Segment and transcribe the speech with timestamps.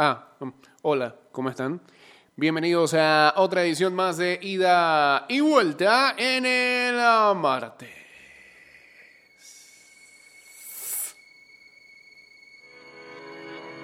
[0.00, 1.80] Ah, um, hola, ¿cómo están?
[2.36, 6.94] Bienvenidos a otra edición más de Ida y Vuelta en el
[7.34, 7.90] martes.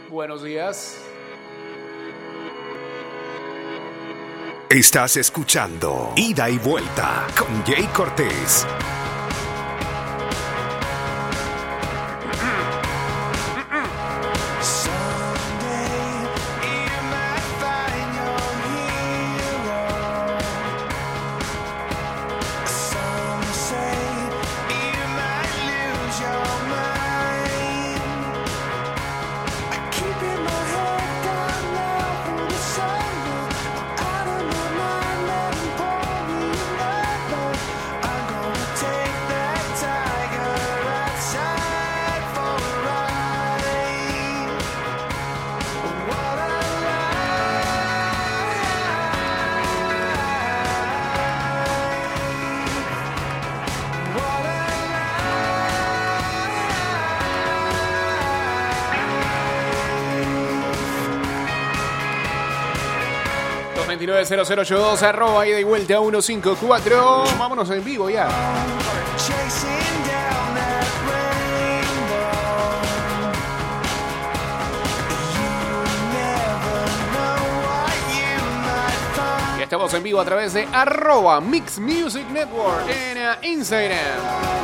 [0.09, 1.01] Buenos días.
[4.71, 8.65] Estás escuchando Ida y Vuelta con Jay Cortés.
[64.29, 67.25] Dos arroba ida y vuelta 154.
[67.39, 68.29] Vámonos en vivo ya.
[79.59, 84.55] Y estamos en vivo a través de arroba Mix Music Network en eh, Instagram.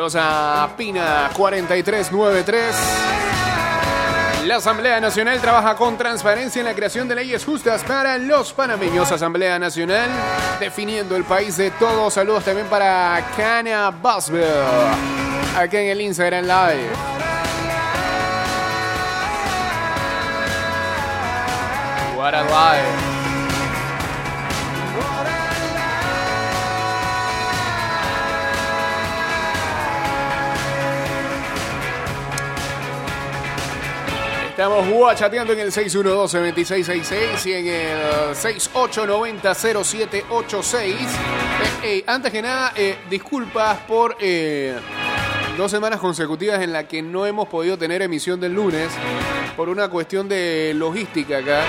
[0.00, 2.74] Saludos a Pina 4393.
[4.46, 9.12] La Asamblea Nacional trabaja con transparencia en la creación de leyes justas para los panameños.
[9.12, 10.08] Asamblea Nacional
[10.58, 12.14] definiendo el país de todos.
[12.14, 14.46] Saludos también para Cana Busville,
[15.54, 16.88] aquí en el Instagram Live.
[22.16, 23.09] What a live.
[34.60, 40.84] Estamos guachateando en el 612-2666 y en el 6890-0786.
[40.84, 40.96] Eh,
[41.82, 44.18] eh, antes que nada, eh, disculpas por
[45.56, 48.90] dos semanas consecutivas en las que no hemos podido tener emisión del lunes
[49.56, 51.62] por una cuestión de logística acá.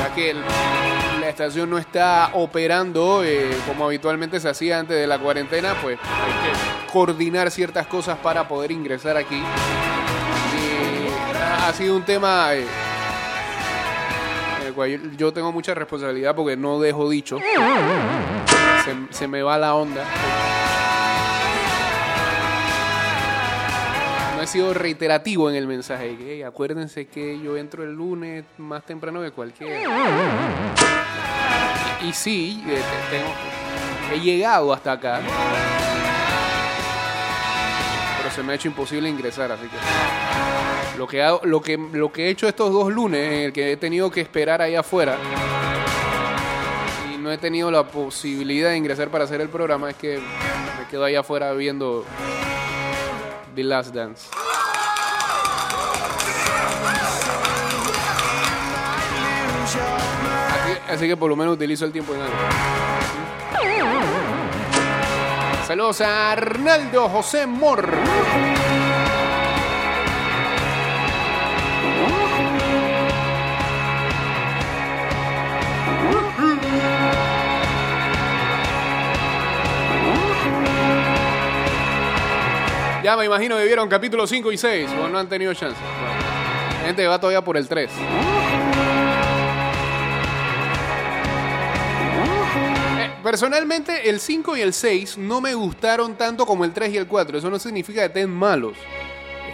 [0.00, 3.22] ya que la estación no está operando
[3.68, 8.48] como habitualmente se hacía antes de la cuarentena, pues hay que coordinar ciertas cosas para
[8.48, 9.40] poder ingresar aquí
[11.64, 12.66] ha sido un tema eh,
[14.60, 17.38] en el cual yo tengo mucha responsabilidad porque no dejo dicho.
[19.10, 20.04] Se, me va la onda.
[24.36, 26.44] No he sido reiterativo en el mensaje.
[26.44, 29.80] acuérdense que yo entro el lunes más temprano que cualquiera.
[32.06, 32.82] Y, sí, eh,
[34.12, 35.22] he llegado hasta acá
[38.34, 39.76] se me ha hecho imposible ingresar, así que
[40.98, 43.76] lo que, lo que, lo que he hecho estos dos lunes, en el que he
[43.76, 45.16] tenido que esperar ahí afuera
[47.12, 50.88] y no he tenido la posibilidad de ingresar para hacer el programa, es que me
[50.90, 52.04] quedo ahí afuera viendo
[53.54, 54.28] The Last Dance.
[60.88, 62.36] Así, que por lo menos utilizo el tiempo en algo.
[65.66, 67.88] Saludos a Arnaldo José Mor.
[83.04, 85.76] Ya me imagino que vieron capítulo 5 y 6, o no han tenido chance.
[86.86, 87.90] Gente va todavía por el 3.
[93.22, 97.06] Personalmente, el 5 y el 6 no me gustaron tanto como el 3 y el
[97.06, 97.36] 4.
[97.36, 98.78] Eso no significa que estén malos.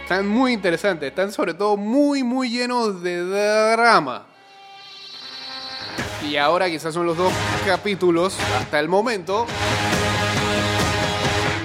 [0.01, 1.09] Están muy interesantes.
[1.09, 4.27] Están sobre todo muy, muy llenos de drama.
[6.25, 7.33] Y ahora quizás son los dos
[7.65, 9.45] capítulos, hasta el momento,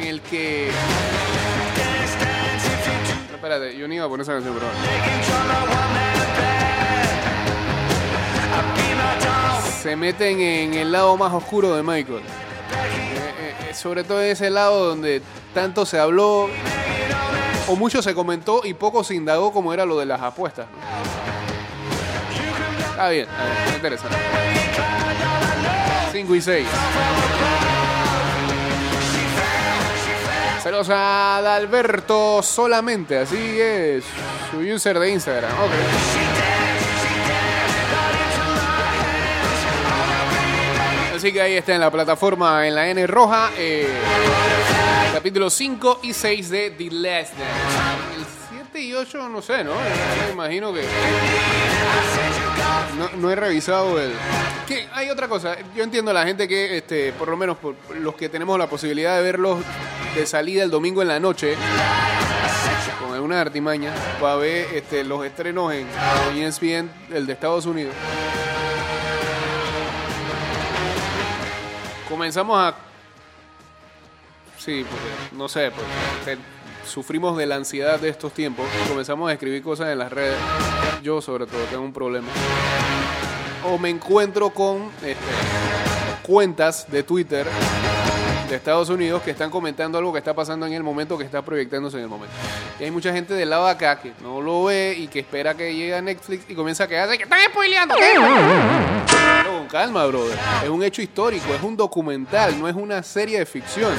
[0.01, 0.73] en el que...
[9.87, 12.19] se meten en el lado más oscuro de Michael.
[12.19, 15.23] Eh, eh, sobre todo en ese lado donde
[15.55, 16.49] tanto se habló
[17.69, 20.67] o mucho se comentó y poco se indagó como era lo de las apuestas.
[22.91, 24.17] Está bien, está bien, interesante.
[26.11, 26.67] 5 y 6.
[30.67, 34.03] Saludos a Adalberto solamente, así es
[34.51, 35.53] su user de Instagram.
[35.63, 35.71] Ok.
[41.15, 43.53] Así que ahí está en la plataforma en la N roja.
[43.57, 43.87] eh,
[45.15, 48.17] capítulos 5 y 6 de The Last Dance.
[48.17, 48.27] El
[48.65, 49.71] 7 y 8 no sé, ¿no?
[50.27, 50.81] Me imagino que.
[53.19, 54.13] No, he revisado el.
[54.67, 55.57] Que hay otra cosa.
[55.75, 58.69] Yo entiendo a la gente que, este, por lo menos por los que tenemos la
[58.69, 59.59] posibilidad de verlos
[60.15, 61.57] de salida el domingo en la noche,
[63.01, 65.87] con alguna artimaña, para ver este, los estrenos en
[66.35, 67.95] en ESPN, el de Estados Unidos.
[72.09, 72.75] Comenzamos a.
[74.59, 75.71] Sí, porque, no sé,
[76.25, 76.39] te-
[76.87, 78.67] sufrimos de la ansiedad de estos tiempos.
[78.89, 80.37] Comenzamos a escribir cosas en las redes.
[81.03, 82.29] Yo, sobre todo, tengo un problema.
[83.65, 85.17] O me encuentro con este,
[86.23, 87.47] cuentas de Twitter
[88.49, 91.43] de Estados Unidos que están comentando algo que está pasando en el momento, que está
[91.43, 92.35] proyectándose en el momento.
[92.79, 95.75] Y hay mucha gente del lado acá que no lo ve y que espera que
[95.75, 97.97] llegue a Netflix y comienza a quedarse que están spoileando.
[99.45, 100.39] con calma, brother.
[100.63, 103.93] Es un hecho histórico, es un documental, no es una serie de ficción.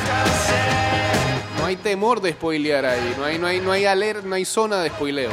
[1.68, 4.78] Hay temor de spoilear ahí, no hay, no hay, no hay aler- no hay zona
[4.78, 5.30] de spoileo.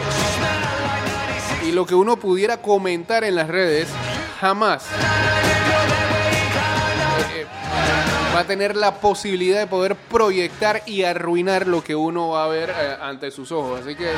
[1.65, 3.89] Y lo que uno pudiera comentar en las redes,
[4.41, 4.85] jamás
[7.37, 7.47] eh,
[8.35, 12.49] va a tener la posibilidad de poder proyectar y arruinar lo que uno va a
[12.49, 13.81] ver eh, ante sus ojos.
[13.83, 14.11] Así que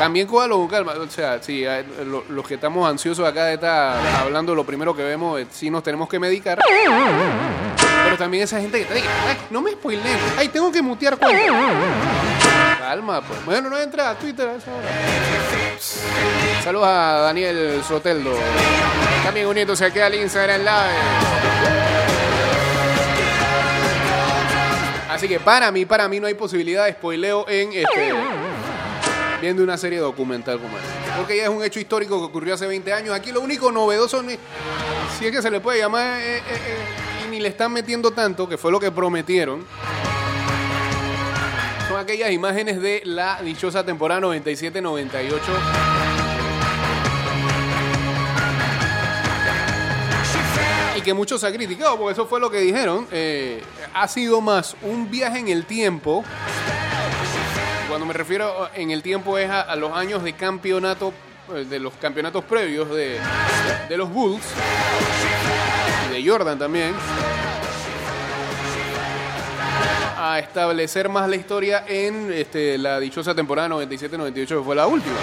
[0.00, 0.94] también cójalo con calma.
[1.00, 5.04] O sea, eh, lo- los que estamos ansiosos acá de estar hablando, lo primero que
[5.04, 6.58] vemos es si nos tenemos que medicar.
[8.10, 11.16] Pero también esa gente que te diga, "Ay, no me spoileen, ay, tengo que mutear
[11.16, 11.40] cuenta.
[12.80, 13.44] Calma, pues.
[13.44, 14.88] Bueno, no entra a Twitter a esa hora.
[16.64, 18.34] Saludos a Daniel Soteldo.
[19.22, 21.70] También uniéndose aquí al Instagram Live.
[25.08, 28.12] Así que para mí, para mí no hay posibilidad de spoileo en este
[29.40, 31.16] viendo una serie documental como esta.
[31.16, 33.14] Porque ya es un hecho histórico que ocurrió hace 20 años.
[33.14, 34.22] Aquí lo único novedoso,
[35.18, 36.76] si es que se le puede llamar, eh, eh, eh,
[37.30, 39.64] ni le están metiendo tanto, que fue lo que prometieron,
[41.88, 45.40] son aquellas imágenes de la dichosa temporada 97-98.
[50.96, 53.06] Y que muchos han criticado, porque eso fue lo que dijeron.
[53.10, 53.62] eh,
[53.94, 56.24] ha sido más un viaje en el tiempo.
[57.88, 61.12] Cuando me refiero en el tiempo es a, a los años de campeonato,
[61.54, 63.18] eh, de los campeonatos previos de,
[63.88, 64.44] de los Bulls
[66.26, 66.94] Jordan también.
[70.18, 75.16] A establecer más la historia en este, la dichosa temporada 97-98, que fue la última.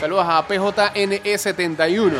[0.00, 2.12] Saludos a PJNE71.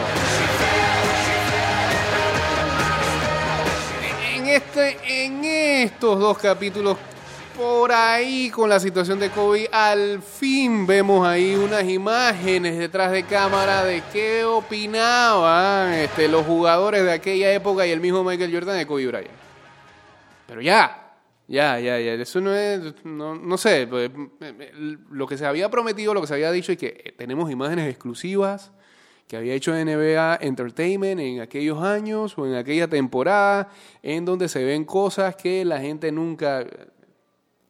[4.34, 6.96] En, este, en estos dos capítulos,
[7.56, 13.24] por ahí con la situación de COVID, al fin vemos ahí unas imágenes detrás de
[13.24, 18.76] cámara de qué opinaban este, los jugadores de aquella época y el mismo Michael Jordan
[18.76, 19.30] de Kobe Bryant.
[20.46, 21.14] Pero ya,
[21.48, 24.10] ya, ya, ya, eso no es, no, no sé, pues,
[25.10, 27.88] lo que se había prometido, lo que se había dicho es que eh, tenemos imágenes
[27.88, 28.72] exclusivas
[29.28, 33.70] que había hecho NBA Entertainment en aquellos años o en aquella temporada,
[34.02, 36.66] en donde se ven cosas que la gente nunca...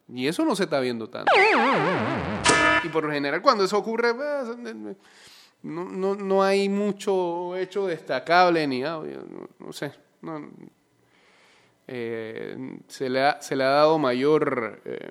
[0.08, 1.32] Y eso no se está viendo tanto.
[2.84, 4.56] Y por lo general cuando eso ocurre, pues,
[5.62, 9.24] no, no, no hay mucho hecho destacable ni audio,
[9.58, 9.92] no, sé.
[11.86, 15.10] eh, se, le ha, se le ha dado mayor eh,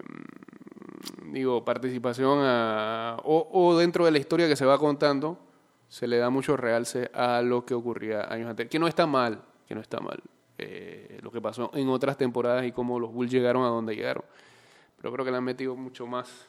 [1.28, 5.40] digo, participación a- o, o dentro de la historia que se va contando,
[5.88, 8.70] se le da mucho realce a lo que ocurría años antes.
[8.70, 10.22] Que no está mal, que no está mal.
[10.58, 14.24] eh, lo que pasó en otras temporadas y cómo los Bulls llegaron a donde llegaron.
[15.02, 16.48] Pero creo que le han metido mucho más,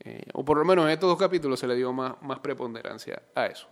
[0.00, 3.22] eh, o por lo menos en estos dos capítulos se le dio más, más preponderancia
[3.34, 3.68] a eso.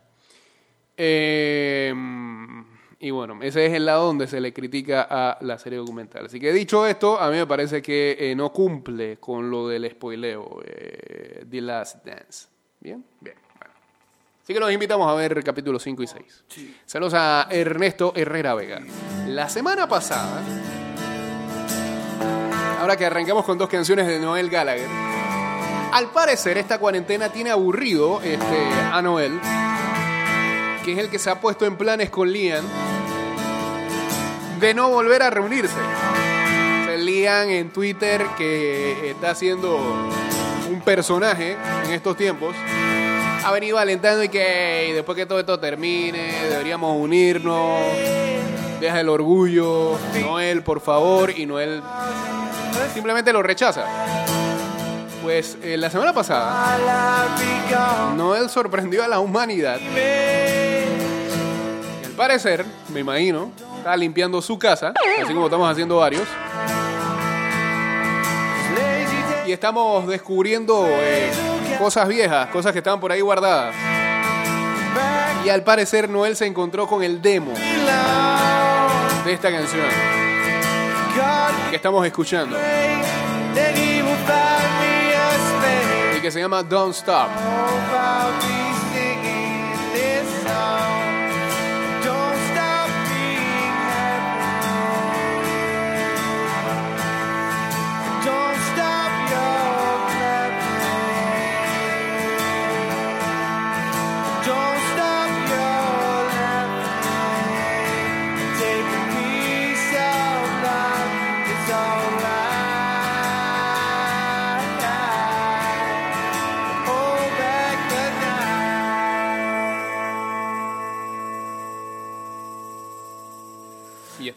[0.97, 1.95] Eh,
[3.01, 6.27] y bueno, ese es el lado donde se le critica a la serie documental.
[6.27, 9.89] Así que dicho esto, a mí me parece que eh, no cumple con lo del
[9.89, 12.49] spoileo, eh, The Last Dance.
[12.81, 13.05] ¿Bien?
[13.21, 13.37] Bien.
[13.57, 13.75] Bueno.
[14.43, 16.45] Así que los invitamos a ver capítulos 5 y 6.
[16.87, 18.81] Saludos a Ernesto Herrera Vega.
[19.29, 20.43] La semana pasada,
[22.79, 24.89] ahora que arrancamos con dos canciones de Noel Gallagher,
[25.93, 29.41] al parecer esta cuarentena tiene aburrido este, a Noel
[30.89, 32.65] que es el que se ha puesto en planes con Liam
[34.59, 35.77] de no volver a reunirse.
[36.97, 39.79] Liam en Twitter, que está haciendo
[40.71, 42.57] un personaje en estos tiempos,
[43.45, 47.83] ha venido alentando y que después que todo esto termine, deberíamos unirnos.
[48.81, 51.83] Deja el orgullo, Noel, por favor, y Noel
[52.93, 53.85] simplemente lo rechaza.
[55.23, 56.77] Pues eh, la semana pasada,
[58.17, 59.79] Noel sorprendió a la humanidad.
[59.81, 66.27] Y al parecer, me imagino, estaba limpiando su casa, así como estamos haciendo varios.
[69.47, 71.31] Y estamos descubriendo eh,
[71.79, 73.75] cosas viejas, cosas que estaban por ahí guardadas.
[75.45, 77.53] Y al parecer Noel se encontró con el demo
[79.25, 80.18] de esta canción
[81.71, 82.57] que estamos escuchando.
[86.17, 87.29] Y que se llama Don't Stop.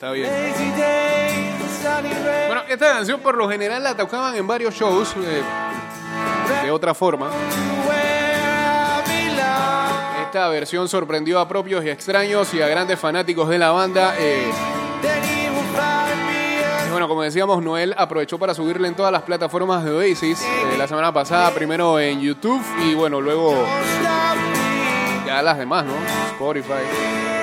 [0.01, 0.29] Está bien.
[2.47, 5.43] Bueno, esta canción por lo general la tocaban en varios shows eh,
[6.63, 7.29] de otra forma.
[10.23, 14.15] Esta versión sorprendió a propios y extraños y a grandes fanáticos de la banda.
[14.17, 14.49] eh,
[16.87, 20.41] y bueno, como decíamos, Noel aprovechó para subirla en todas las plataformas de Oasis.
[20.41, 23.65] eh, la semana pasada, primero en YouTube y bueno, luego
[25.27, 25.93] ya las demás, ¿no?
[26.31, 27.40] Spotify.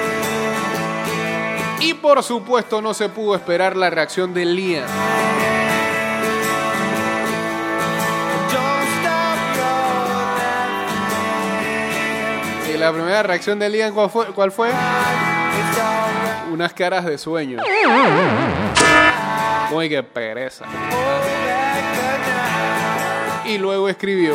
[1.80, 4.88] Y por supuesto no se pudo esperar la reacción de Liam.
[12.68, 14.26] Y la primera reacción de Liam, ¿cuál fue?
[14.26, 14.70] ¿Cuál fue?
[16.50, 17.61] Unas caras de sueño.
[19.70, 20.64] Uy, qué pereza.
[23.44, 24.35] Y luego escribió.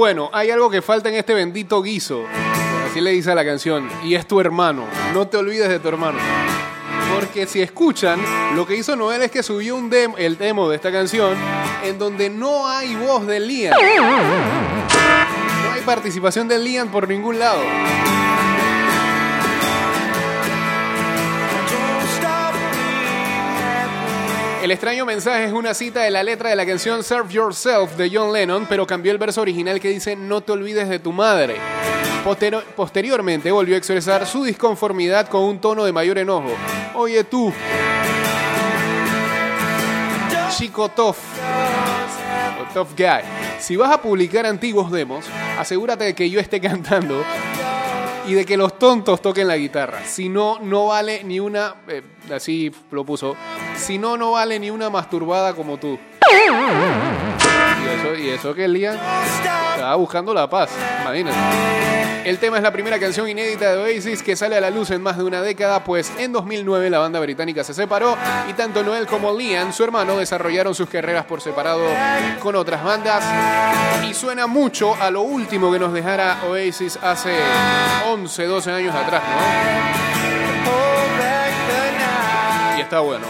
[0.00, 2.24] Bueno, hay algo que falta en este bendito guiso.
[2.88, 3.86] Así le dice a la canción.
[4.02, 4.86] Y es tu hermano.
[5.12, 6.18] No te olvides de tu hermano.
[7.14, 8.18] Porque si escuchan,
[8.56, 11.36] lo que hizo Noel es que subió un el demo de esta canción
[11.84, 13.74] en donde no hay voz de Liam.
[13.74, 17.60] No hay participación de Liam por ningún lado.
[24.62, 28.10] El extraño mensaje es una cita de la letra de la canción Serve Yourself de
[28.12, 31.56] John Lennon, pero cambió el verso original que dice No te olvides de tu madre.
[32.76, 36.50] Posteriormente volvió a expresar su disconformidad con un tono de mayor enojo.
[36.94, 37.50] Oye tú,
[40.50, 41.16] chico tough,
[42.60, 43.22] o tough guy,
[43.58, 45.24] si vas a publicar antiguos demos,
[45.58, 47.24] asegúrate de que yo esté cantando
[48.26, 50.04] y de que los tontos toquen la guitarra.
[50.04, 53.36] Si no, no vale ni una, eh, así lo puso,
[53.76, 55.98] si no, no vale ni una masturbada como tú.
[58.18, 58.96] Y eso, que Liam
[59.74, 60.70] estaba buscando la paz,
[61.02, 61.36] imagínate.
[62.24, 65.02] El tema es la primera canción inédita de Oasis que sale a la luz en
[65.02, 68.16] más de una década, pues en 2009 la banda británica se separó
[68.48, 71.80] y tanto Noel como Liam, su hermano, desarrollaron sus carreras por separado
[72.40, 73.24] con otras bandas.
[74.08, 77.34] Y suena mucho a lo último que nos dejara Oasis hace
[78.06, 79.40] 11, 12 años atrás, ¿no?
[82.78, 83.26] Y está bueno.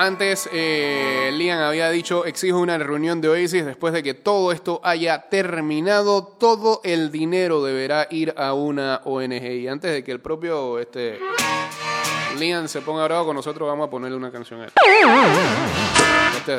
[0.00, 4.80] Antes, eh, Liam había dicho, exijo una reunión de Oasis después de que todo esto
[4.84, 6.22] haya terminado.
[6.38, 9.42] Todo el dinero deberá ir a una ONG.
[9.42, 11.18] Y antes de que el propio este,
[12.38, 14.72] Liam se ponga bravo con nosotros, vamos a ponerle una canción a él.
[16.36, 16.58] Este.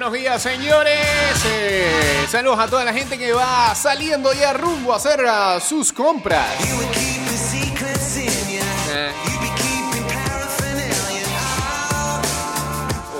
[0.00, 1.44] Buenos días, señores.
[1.44, 5.92] Eh, saludos a toda la gente que va saliendo ya rumbo a hacer ah, sus
[5.92, 6.46] compras.
[8.94, 9.12] Eh.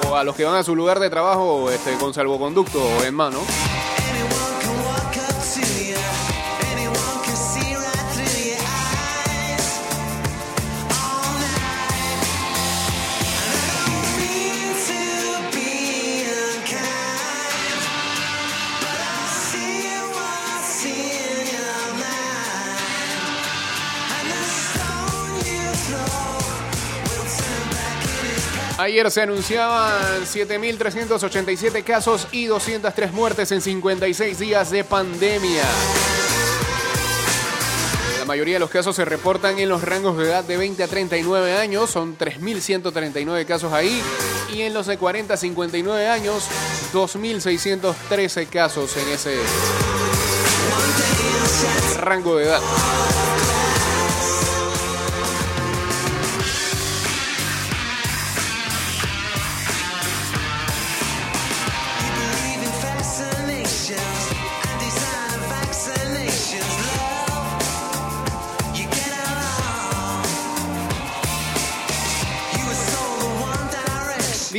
[0.09, 3.41] O a los que van a su lugar de trabajo este, con salvoconducto en mano.
[28.81, 35.65] Ayer se anunciaban 7.387 casos y 203 muertes en 56 días de pandemia.
[38.21, 40.89] La mayoría de los casos se reportan en los rangos de edad de 20 a
[40.89, 44.01] 39 años, son 3.139 casos ahí,
[44.51, 46.45] y en los de 40 a 59 años,
[46.95, 49.37] 2.613 casos en ese
[51.99, 52.63] rango de edad.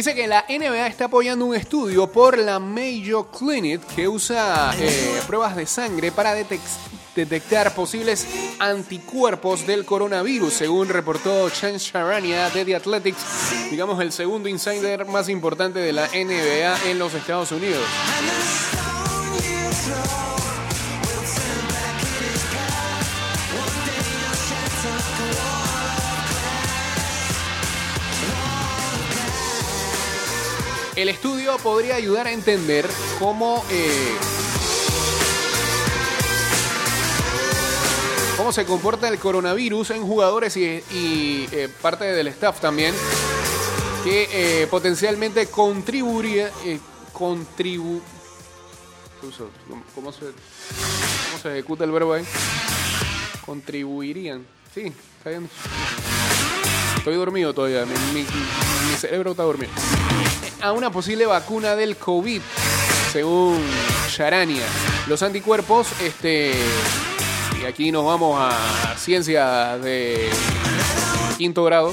[0.01, 5.21] Dice que la NBA está apoyando un estudio por la Mayo Clinic que usa eh,
[5.27, 8.25] pruebas de sangre para detectar posibles
[8.57, 15.29] anticuerpos del coronavirus, según reportó Chan Sharania de The Athletics, digamos el segundo insider más
[15.29, 17.85] importante de la NBA en los Estados Unidos.
[30.95, 32.85] El estudio podría ayudar a entender
[33.17, 34.11] cómo, eh,
[38.35, 42.93] cómo se comporta el coronavirus en jugadores y, eh, parte del staff también,
[44.03, 46.51] que eh, potencialmente contribuiría,
[47.13, 48.01] contribu
[49.21, 49.43] ¿cómo se,
[49.95, 50.11] ¿cómo
[51.41, 52.25] se ejecuta el verbo ahí?
[53.45, 54.45] Contribuirían.
[54.73, 55.49] Sí, está bien.
[56.97, 58.25] Estoy dormido todavía, mi
[58.97, 59.71] cerebro está dormido
[60.61, 62.41] a una posible vacuna del COVID,
[63.11, 63.59] según
[64.09, 64.65] Sharania.
[65.07, 66.53] Los anticuerpos, este,
[67.61, 70.29] y aquí nos vamos a ciencia de
[71.37, 71.91] quinto grado,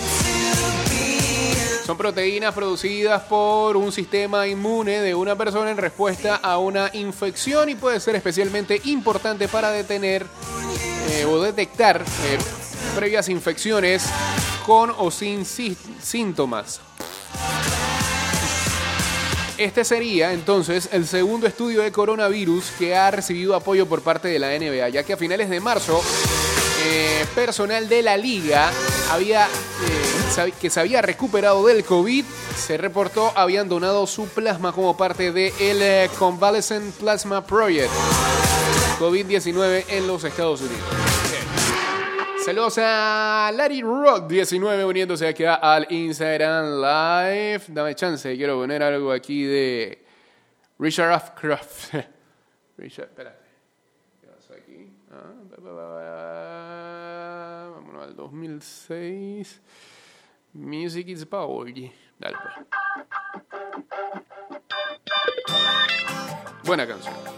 [1.86, 7.70] son proteínas producidas por un sistema inmune de una persona en respuesta a una infección
[7.70, 10.26] y puede ser especialmente importante para detener
[11.10, 12.38] eh, o detectar eh,
[12.94, 14.04] previas infecciones
[14.66, 16.82] con o sin síntomas.
[19.58, 24.38] Este sería entonces el segundo estudio de coronavirus que ha recibido apoyo por parte de
[24.38, 26.00] la NBA, ya que a finales de marzo
[26.84, 28.70] eh, personal de la liga
[29.10, 32.24] había, eh, que se había recuperado del COVID
[32.56, 37.90] se reportó habían donado su plasma como parte del el eh, Convalescent Plasma Project
[39.00, 41.07] COVID-19 en los Estados Unidos.
[42.48, 47.64] Saludos a Larry Rock 19 uniéndose aquí al Instagram Live.
[47.68, 50.02] Dame chance, quiero poner algo aquí de
[50.78, 51.92] Richard Afcroft.
[52.78, 53.44] Richard, espérate.
[54.22, 54.90] ¿Qué pasó aquí?
[55.10, 55.34] Ah,
[57.74, 59.60] vámonos al 2006.
[60.54, 61.70] Music is power.
[62.18, 62.54] Dale, pues.
[66.64, 67.37] Buena canción.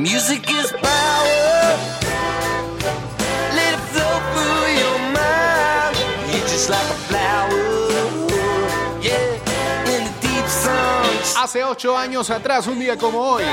[0.00, 1.76] Music is power.
[3.52, 5.94] Let it flow through your mind.
[6.32, 7.60] You're just like a flower.
[9.02, 11.04] Yeah, in the deep sun.
[11.36, 13.44] Hace ocho años atrás, un día como hoy.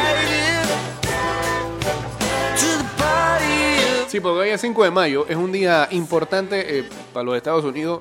[4.07, 7.65] Sí, porque hoy es 5 de mayo, es un día importante eh, para los Estados
[7.65, 7.99] Unidos.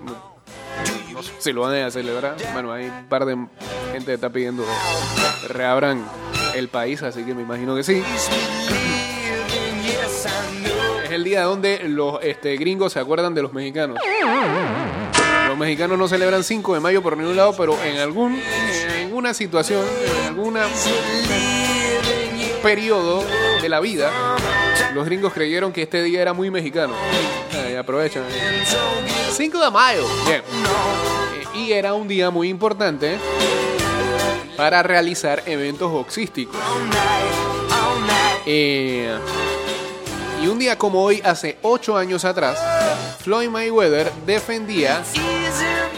[1.38, 2.36] Si lo van a celebrar.
[2.52, 3.36] Bueno, hay un par de
[3.92, 6.04] gente que está pidiendo que reabran
[6.54, 8.02] el país, así que me imagino que sí.
[11.04, 13.98] Es el día donde los este, gringos se acuerdan de los mexicanos.
[15.48, 19.32] Los mexicanos no celebran 5 de mayo por ningún lado, pero en algún en alguna
[19.32, 19.84] situación,
[20.20, 20.58] en algún
[22.62, 23.24] periodo
[23.62, 24.10] de la vida,
[24.94, 26.94] los gringos creyeron que este día era muy mexicano.
[27.78, 28.24] Aprovechan.
[29.32, 30.04] 5 de mayo.
[30.26, 30.42] Bien.
[31.54, 33.18] Y era un día muy importante
[34.56, 36.56] para realizar eventos boxísticos.
[38.46, 39.16] Eh,
[40.42, 42.58] y un día como hoy, hace 8 años atrás,
[43.20, 45.02] Floyd Mayweather defendía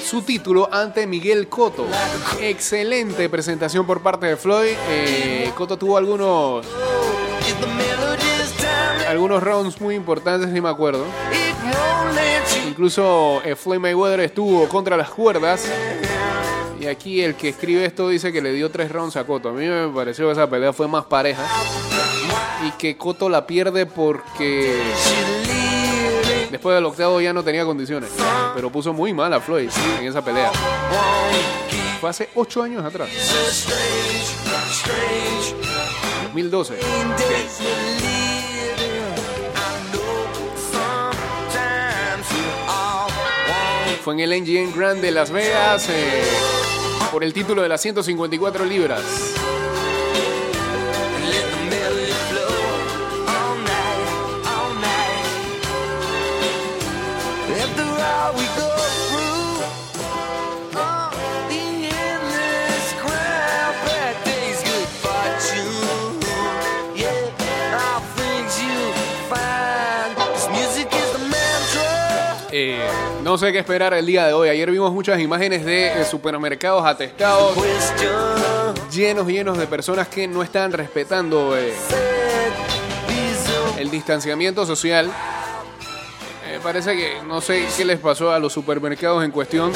[0.02, 1.86] su título ante Miguel Cotto.
[2.40, 4.74] Excelente presentación por parte de Floyd.
[4.88, 6.64] Eh, Cotto tuvo algunos
[9.08, 11.04] algunos rounds muy importantes, si me acuerdo.
[12.66, 15.68] Incluso eh, Floyd Mayweather estuvo contra las cuerdas
[16.80, 19.48] y aquí el que escribe esto dice que le dio tres rounds a Coto.
[19.48, 21.44] A mí me pareció que esa pelea fue más pareja.
[22.66, 24.80] Y que Coto la pierde porque
[26.50, 28.10] después del octavo ya no tenía condiciones.
[28.54, 30.52] Pero puso muy mal a Floyd en esa pelea.
[32.00, 33.08] Fue hace ocho años atrás.
[36.24, 36.78] 2012.
[44.02, 46.22] Fue en el NGN Grand de Las Vegas eh,
[47.10, 49.02] por el título de las 154 libras.
[73.28, 74.48] No sé qué esperar el día de hoy.
[74.48, 77.54] Ayer vimos muchas imágenes de eh, supermercados atestados,
[78.90, 81.74] llenos, llenos de personas que no están respetando eh,
[83.76, 85.12] el distanciamiento social.
[86.50, 89.74] Me parece que no sé qué les pasó a los supermercados en cuestión.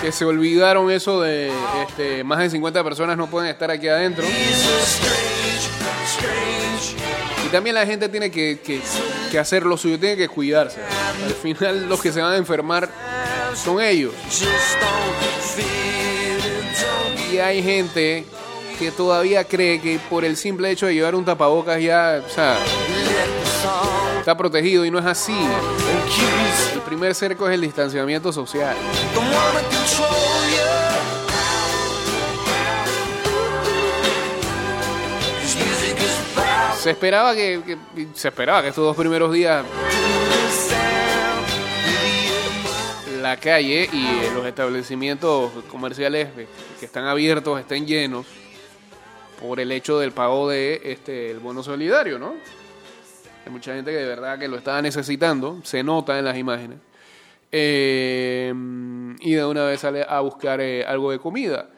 [0.00, 1.50] Que se olvidaron eso de
[1.88, 4.24] este, más de 50 personas no pueden estar aquí adentro.
[7.44, 8.80] Y también la gente tiene que, que,
[9.30, 10.80] que hacer lo suyo, tiene que cuidarse.
[11.24, 12.88] Al final los que se van a enfermar
[13.54, 14.12] son ellos.
[17.32, 18.26] Y hay gente
[18.78, 22.58] que todavía cree que por el simple hecho de llevar un tapabocas ya, o sea,
[24.18, 25.36] está protegido y no es así.
[26.74, 28.76] El primer cerco es el distanciamiento social.
[36.82, 39.64] Se esperaba que, que- se esperaba que estos dos primeros días
[43.20, 46.46] la calle y eh, los establecimientos comerciales eh,
[46.78, 48.24] que están abiertos estén llenos
[49.38, 52.32] por el hecho del pago de este el bono solidario, ¿no?
[53.44, 56.78] Hay mucha gente que de verdad que lo estaba necesitando, se nota en las imágenes.
[57.52, 58.52] Eh,
[59.20, 61.68] y de una vez sale a buscar eh, algo de comida.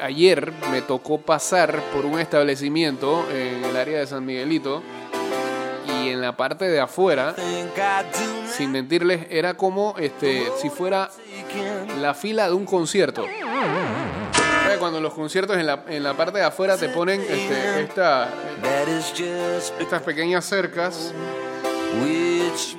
[0.00, 4.82] Ayer me tocó pasar por un establecimiento en el área de San Miguelito
[6.02, 7.34] y en la parte de afuera,
[8.56, 11.10] sin mentirles, era como este, si fuera
[12.00, 13.24] la fila de un concierto.
[14.78, 18.28] Cuando los conciertos en la, en la parte de afuera te ponen este, esta-
[19.80, 21.12] estas pequeñas cercas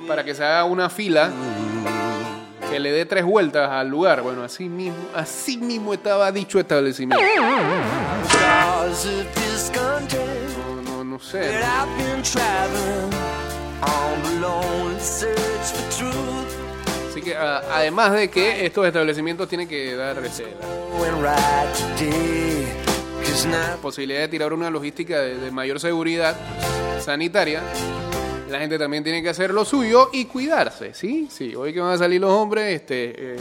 [0.08, 1.30] para que se haga una fila
[2.72, 4.22] que le dé tres vueltas al lugar.
[4.22, 7.22] Bueno, así mismo, así mismo estaba dicho establecimiento.
[10.60, 11.50] No, no, no sé.
[17.10, 20.46] Así que además de que estos establecimientos tienen que dar este,
[23.50, 26.34] la posibilidad de tirar una logística de mayor seguridad
[27.00, 27.60] sanitaria,
[28.52, 31.26] la gente también tiene que hacer lo suyo y cuidarse, ¿sí?
[31.30, 33.36] Sí, hoy que van a salir los hombres, este, eh,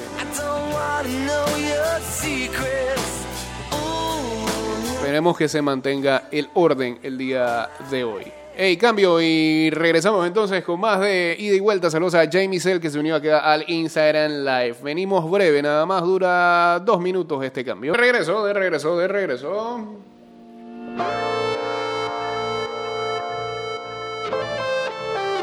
[4.96, 8.24] esperemos que se mantenga el orden el día de hoy.
[8.56, 11.90] Hey, cambio y regresamos entonces con más de ida y vuelta.
[11.90, 14.78] Saludos a Jamie Cell que se unió acá al Instagram Live.
[14.82, 17.92] Venimos breve, nada más dura dos minutos este cambio.
[17.92, 19.88] De regreso, de regreso, de regreso.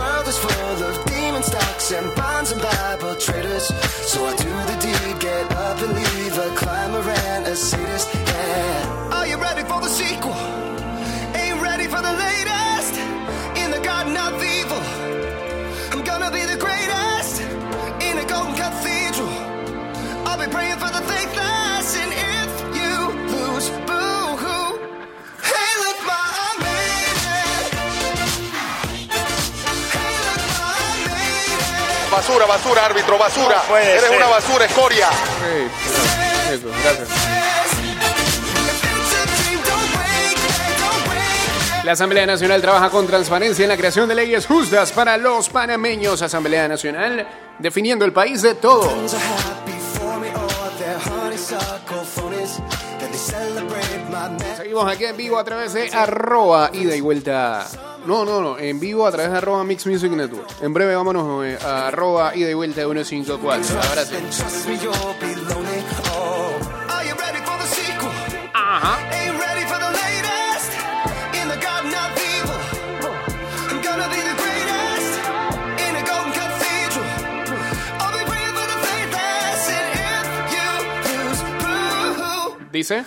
[0.00, 3.66] world is full of demon stocks and bonds and Bible traders
[4.10, 9.16] So I do the deed, get up and leave a climber and a sadist, yeah
[9.16, 10.69] Are you ready for the sequel?
[32.30, 33.56] Basura, basura, árbitro, basura.
[33.56, 34.16] No puede Eres ser.
[34.16, 35.08] una basura, escoria.
[36.48, 37.08] Eso, gracias.
[41.82, 46.22] La Asamblea Nacional trabaja con transparencia en la creación de leyes justas para los panameños.
[46.22, 47.26] Asamblea Nacional
[47.58, 49.16] definiendo el país de todos.
[54.56, 57.66] Seguimos aquí en vivo a través de arroba ida y vuelta.
[58.06, 58.58] No, no, no.
[58.58, 60.48] En vivo a través de arroba Mix Music Network.
[60.62, 63.80] En breve vámonos eh, a arroba y de vuelta 154.
[63.88, 64.14] Ahora sí.
[68.54, 68.98] Ajá.
[82.72, 83.04] Dice.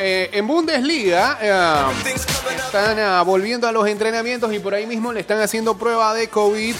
[0.00, 2.12] Eh, en Bundesliga eh,
[2.56, 6.28] están ah, volviendo a los entrenamientos y por ahí mismo le están haciendo prueba de
[6.28, 6.76] COVID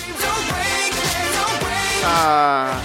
[2.05, 2.81] a,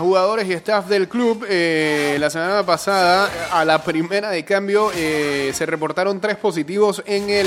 [0.00, 1.46] jugadores y staff del club.
[1.48, 7.30] Eh, la semana pasada, a la primera de cambio, eh, se reportaron tres positivos en
[7.30, 7.46] el,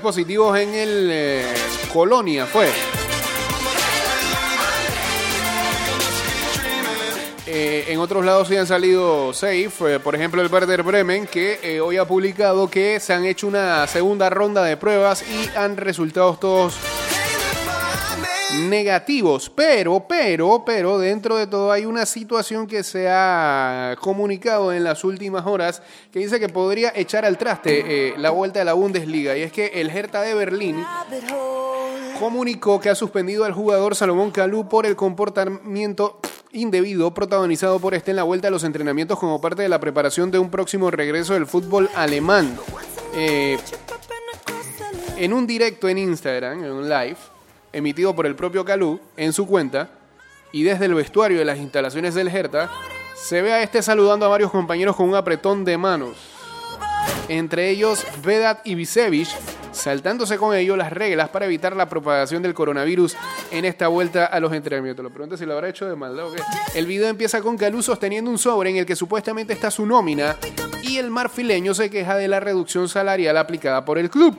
[0.00, 1.44] positivos en el eh,
[1.92, 2.68] Colonia, fue.
[7.46, 11.80] Eh, en otros lados sí han salido safe, eh, por ejemplo el Werder Bremen, que
[11.80, 16.38] hoy ha publicado que se han hecho una segunda ronda de pruebas y han resultados
[16.38, 16.78] todos
[18.58, 24.84] negativos, pero, pero, pero dentro de todo hay una situación que se ha comunicado en
[24.84, 25.82] las últimas horas
[26.12, 29.52] que dice que podría echar al traste eh, la vuelta de la Bundesliga y es
[29.52, 30.84] que el Hertha de Berlín
[32.18, 36.20] comunicó que ha suspendido al jugador Salomón Kalou por el comportamiento
[36.52, 40.30] indebido protagonizado por este en la vuelta a los entrenamientos como parte de la preparación
[40.30, 42.58] de un próximo regreso del fútbol alemán.
[43.14, 43.58] Eh,
[45.16, 47.16] en un directo en Instagram, en un live,
[47.72, 49.90] emitido por el propio Kalou en su cuenta,
[50.52, 52.70] y desde el vestuario de las instalaciones del Hertha,
[53.14, 56.16] se ve a este saludando a varios compañeros con un apretón de manos.
[57.28, 59.28] Entre ellos, Vedat Ibisevic,
[59.72, 63.16] saltándose con ello las reglas para evitar la propagación del coronavirus
[63.52, 65.02] en esta vuelta a los entrenamientos.
[65.04, 66.24] Lo pregunto si lo habrá hecho de maldad.
[66.74, 70.36] El video empieza con Kalou sosteniendo un sobre en el que supuestamente está su nómina
[70.82, 74.36] y el marfileño se queja de la reducción salarial aplicada por el club.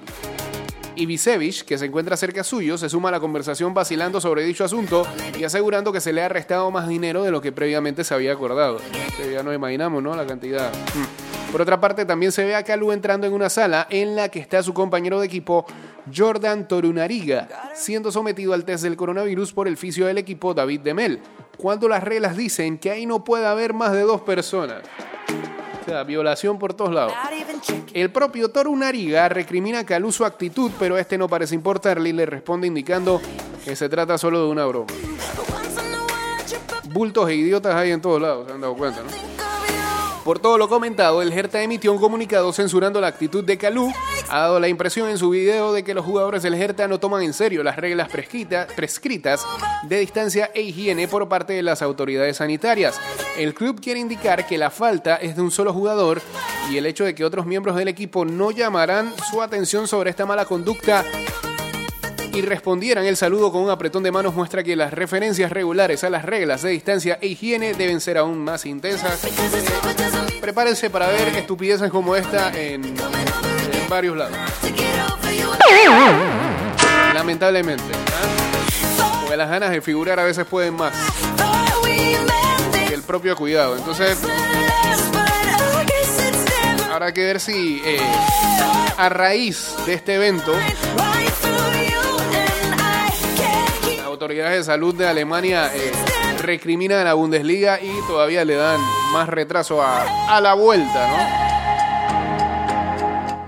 [0.96, 5.08] Ibisevic, que se encuentra cerca suyo, se suma a la conversación vacilando sobre dicho asunto
[5.38, 8.34] y asegurando que se le ha restado más dinero de lo que previamente se había
[8.34, 8.80] acordado.
[9.32, 10.16] Ya nos imaginamos, ¿no?
[10.16, 10.72] La cantidad.
[10.74, 11.52] Mm.
[11.52, 14.40] Por otra parte, también se ve a Calú entrando en una sala en la que
[14.40, 15.66] está su compañero de equipo,
[16.16, 21.20] Jordan Torunariga, siendo sometido al test del coronavirus por el fisio del equipo, David Demel,
[21.58, 24.82] cuando las reglas dicen que ahí no puede haber más de dos personas.
[25.82, 27.14] O sea, violación por todos lados.
[27.94, 32.14] El propio Toru Nariga recrimina a Calú su actitud, pero este no parece importarle y
[32.14, 33.20] le responde indicando
[33.66, 34.88] que se trata solo de una broma.
[36.90, 39.41] Bultos e idiotas hay en todos lados, se han dado cuenta, ¿no?
[40.24, 43.92] Por todo lo comentado, el Hertha emitió un comunicado censurando la actitud de Calú.
[44.30, 47.24] Ha dado la impresión en su video de que los jugadores del Hertha no toman
[47.24, 49.44] en serio las reglas prescrita- prescritas
[49.84, 53.00] de distancia e higiene por parte de las autoridades sanitarias.
[53.36, 56.22] El club quiere indicar que la falta es de un solo jugador
[56.70, 60.28] y el hecho de que otros miembros del equipo no llamarán su atención sobre esta
[60.28, 61.04] mala conducta
[62.34, 66.10] y respondieran el saludo con un apretón de manos muestra que las referencias regulares a
[66.10, 69.28] las reglas de distancia e higiene deben ser aún más intensas.
[70.40, 72.96] Prepárense para ver estupideces como esta en,
[73.90, 74.38] varios lados.
[77.14, 77.84] Lamentablemente.
[77.94, 79.20] ¿ah?
[79.22, 80.94] Porque las ganas de figurar a veces pueden más
[82.88, 83.76] que el propio cuidado.
[83.76, 84.18] Entonces
[86.90, 88.00] habrá que ver si eh,
[88.98, 90.54] a raíz de este evento
[94.22, 95.92] autoridades de salud de Alemania eh,
[96.44, 98.80] recriminan a la Bundesliga y todavía le dan
[99.12, 101.10] más retraso a, a la vuelta,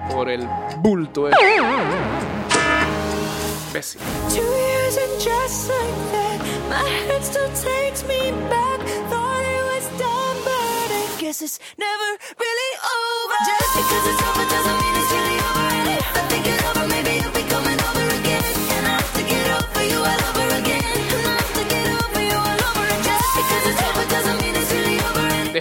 [0.09, 0.15] ¿no?
[0.15, 1.29] Por el bulto.
[11.41, 12.03] it's really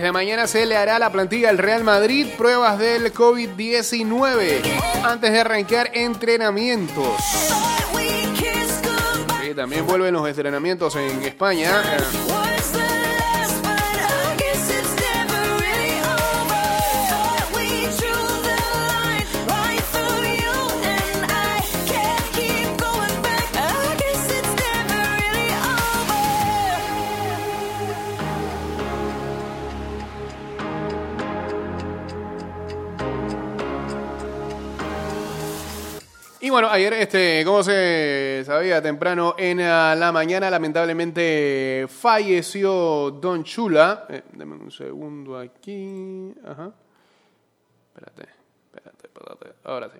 [0.02, 4.60] Desde mañana se le hará a la plantilla del Real Madrid pruebas del COVID-19
[5.04, 7.06] antes de arrancar entrenamientos.
[9.54, 11.80] también vuelven los entrenamientos en España.
[36.52, 44.06] Bueno, ayer, este, como se sabía temprano en ah, la mañana, lamentablemente falleció Don Chula.
[44.10, 46.34] Eh, un segundo aquí.
[46.44, 46.70] Ajá.
[47.88, 48.28] Espérate,
[48.66, 49.54] espérate, espérate.
[49.64, 49.98] Ahora sí.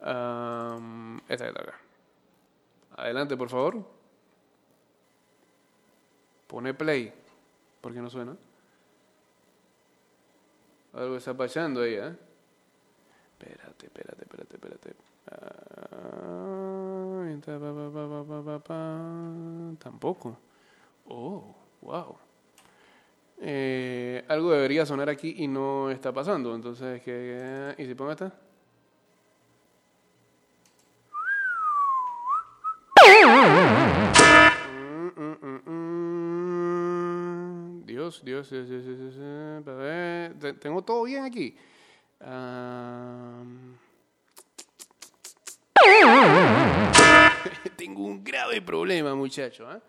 [0.00, 1.78] Am, esta está acá.
[2.96, 3.86] Adelante, por favor.
[6.48, 7.12] Pone play.
[7.80, 8.36] ¿Por qué no suena?
[10.92, 12.16] Algo está pasando ahí, ¿eh?
[13.38, 15.13] Espérate, espérate, espérate, espérate.
[15.40, 15.64] Ah.
[19.78, 20.38] Tampoco.
[21.06, 22.16] Oh, wow.
[23.40, 26.54] Eh, algo debería sonar aquí y no está pasando.
[26.54, 27.74] Entonces, ¿qué?
[27.78, 28.32] ¿y si pongo esta?
[33.26, 36.14] Mm, mm, mm, mm.
[37.84, 41.56] Dios, Dios, Dios, Dios, Dios, Dios, eh, tengo todo bien aquí.
[42.20, 43.42] Ah,
[47.76, 49.68] tengo un grave problema, muchacho.
[49.68, 49.80] ¿ah?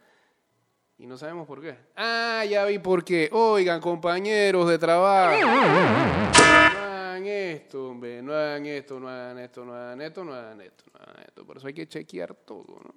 [0.98, 1.76] Y no sabemos por qué.
[1.96, 3.30] Ah, ya vi por qué.
[3.32, 5.36] Oigan, compañeros de trabajo.
[5.42, 8.22] No hagan esto, hombre.
[8.22, 11.46] No hagan esto, no hagan esto, no hagan esto, no hagan esto, no hagan esto.
[11.46, 12.94] Por eso hay que chequear todo, ¿no?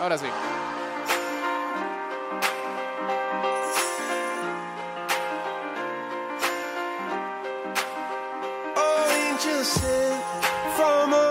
[0.00, 0.26] Ahora sí.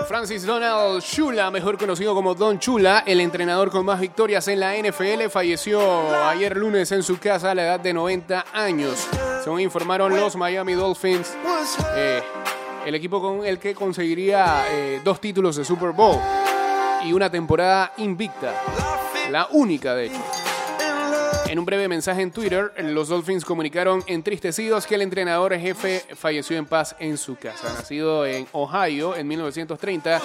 [0.06, 4.76] Francis Donald Chula, mejor conocido como Don Chula, el entrenador con más victorias en la
[4.76, 5.80] NFL, falleció
[6.26, 9.08] ayer lunes en su casa a la edad de 90 años.
[9.42, 11.34] Según informaron los Miami Dolphins,
[11.96, 12.22] eh,
[12.84, 16.18] el equipo con el que conseguiría eh, dos títulos de Super Bowl
[17.04, 18.54] y una temporada invicta,
[19.30, 20.41] la única de hecho.
[21.52, 26.56] En un breve mensaje en Twitter, los Dolphins comunicaron entristecidos que el entrenador jefe falleció
[26.56, 27.70] en paz en su casa.
[27.74, 30.22] Nacido en Ohio en 1930,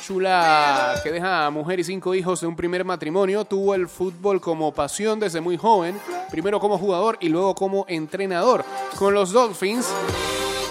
[0.00, 4.40] Chula, que deja a mujer y cinco hijos de un primer matrimonio, tuvo el fútbol
[4.40, 8.64] como pasión desde muy joven, primero como jugador y luego como entrenador.
[8.98, 9.86] Con los Dolphins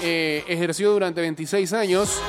[0.01, 2.19] eh, ejerció durante 26 años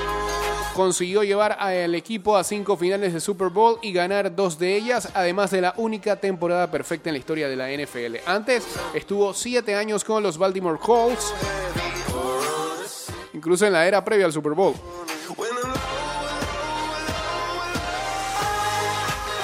[0.79, 5.09] consiguió llevar al equipo a cinco finales de Super Bowl y ganar dos de ellas,
[5.13, 8.19] además de la única temporada perfecta en la historia de la NFL.
[8.25, 8.65] Antes
[8.95, 11.35] estuvo siete años con los Baltimore Colts,
[13.35, 14.73] incluso en la era previa al Super Bowl.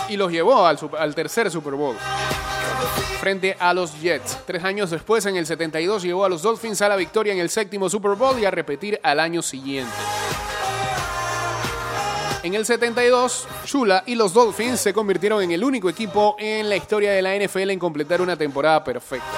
[0.08, 1.96] Y los llevó al, tercer Super Bowl
[3.18, 4.38] frente a los Jets.
[4.46, 7.50] Tres años después, en el 72, llevó a los Dolphins a la victoria en el
[7.50, 9.90] séptimo Super Bowl y a repetir al año siguiente.
[12.44, 16.76] En el 72, Chula y los Dolphins se convirtieron en el único equipo en la
[16.76, 19.32] historia de la NFL en completar una temporada perfecta.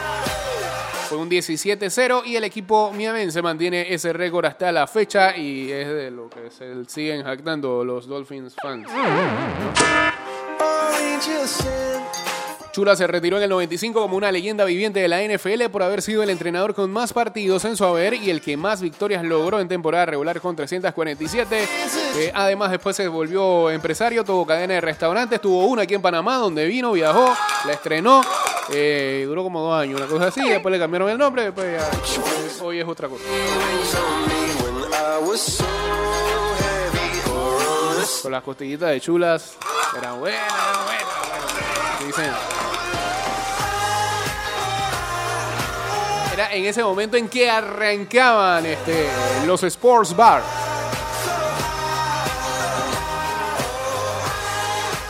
[1.09, 5.87] Fue un 17-0 y el equipo miamense mantiene ese récord hasta la fecha y es
[5.87, 8.89] de lo que se siguen jactando los Dolphins fans.
[12.77, 16.03] Chula se retiró en el 95 como una leyenda viviente de la NFL por haber
[16.03, 19.61] sido el entrenador con más partidos en su haber y el que más victorias logró
[19.61, 21.69] en temporada regular con 347.
[22.17, 26.37] Eh, además, después se volvió empresario, tuvo cadena de restaurantes, tuvo una aquí en Panamá
[26.37, 27.35] donde vino, viajó,
[27.65, 28.21] la estrenó,
[28.71, 31.89] eh, duró como dos años, una cosa así, después le cambiaron el nombre, después ya,
[31.89, 33.25] eh, hoy es otra cosa.
[38.21, 39.57] Con las costillitas de chulas,
[39.97, 40.53] eran buenas,
[40.85, 40.85] buenas.
[40.85, 42.07] buenas.
[42.07, 42.33] Dicen.
[46.37, 49.09] Era en ese momento en que arrancaban este,
[49.47, 50.43] los sports bar.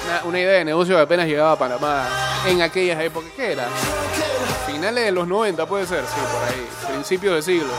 [0.06, 2.08] Una, una idea de negocio que apenas llegaba a Panamá
[2.46, 3.32] en aquellas épocas.
[3.34, 3.66] ¿Qué era?
[4.68, 6.92] Finales de los 90 puede ser, sí, por ahí.
[6.92, 7.72] Principios de siglo.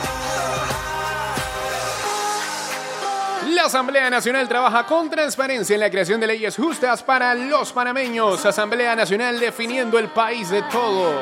[3.48, 8.46] La Asamblea Nacional trabaja con transparencia en la creación de leyes justas para los panameños.
[8.46, 11.16] Asamblea Nacional definiendo el país de todos.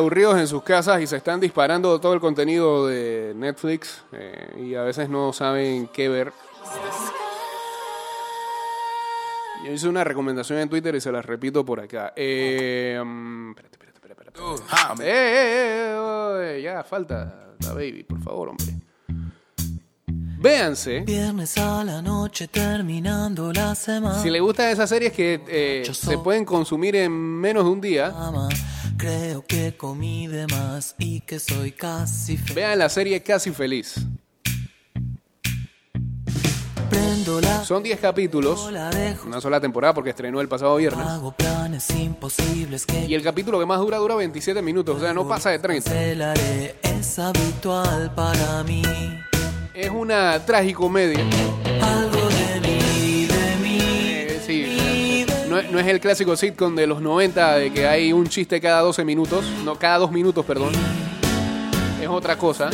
[0.00, 4.74] Aburridos en sus casas y se están disparando todo el contenido de Netflix eh, y
[4.74, 6.32] a veces no saben qué ver.
[9.64, 12.12] Yo hice una recomendación en Twitter y se las repito por acá.
[12.16, 12.94] Eh,
[13.50, 15.02] espérate, espérate, espérate, espérate.
[15.04, 18.66] Eh, eh, eh, ya, falta la baby, por favor, hombre.
[20.42, 21.00] Véanse.
[21.00, 24.22] Viernes a la noche terminando la semana.
[24.22, 28.14] Si le gustan esas series que eh, se pueden consumir en menos de un día,
[29.00, 32.54] Creo que comí de más y que soy casi feliz.
[32.54, 33.94] vean la serie Casi Feliz.
[37.64, 38.68] Son 10 capítulos,
[39.24, 41.06] una sola temporada porque estrenó el pasado viernes.
[43.08, 45.90] Y el capítulo que más dura dura 27 minutos, o sea, no pasa de 30.
[45.90, 46.76] cancelaré.
[46.82, 48.82] Es habitual para mí.
[49.72, 51.24] Es una tragicomedia.
[51.80, 52.39] Algo
[55.70, 59.04] no es el clásico sitcom de los 90 de que hay un chiste cada 12
[59.04, 60.72] minutos, no, cada 2 minutos, perdón.
[62.00, 62.70] Es otra cosa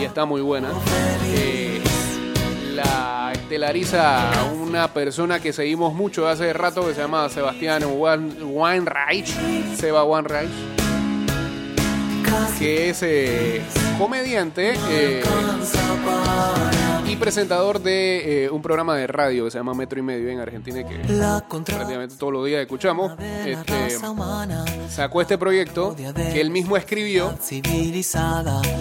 [0.00, 0.68] y está muy buena.
[1.26, 1.80] Eh,
[2.74, 9.26] la estelariza una persona que seguimos mucho hace rato que se llama Sebastián Weinreich,
[9.76, 10.50] Seba Weinreich,
[12.58, 13.62] que es eh,
[13.98, 15.22] comediante eh,
[17.08, 20.40] y presentador de eh, un programa de radio que se llama Metro y Medio en
[20.40, 20.96] Argentina que
[21.64, 23.12] prácticamente todos los días escuchamos.
[23.44, 23.98] Este,
[24.88, 27.34] sacó este proyecto que él mismo escribió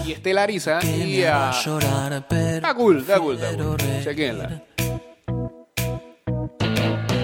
[0.06, 3.78] y estelariza y pero está cool, está cool, está cool.
[4.04, 4.64] Chequenla.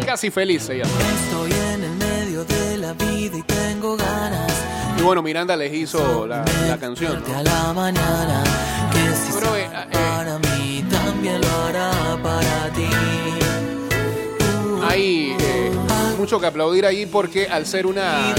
[0.05, 0.91] Casi feliz se llama.
[1.23, 4.51] Estoy en el medio de la vida y tengo ganas
[4.99, 8.43] Y bueno, Miranda les hizo la, la canción, a
[9.33, 10.50] Pero, eh, eh,
[11.21, 11.91] también lo hará
[12.23, 12.85] para ti.
[14.89, 15.71] Hay eh,
[16.17, 18.33] mucho que aplaudir ahí porque al ser una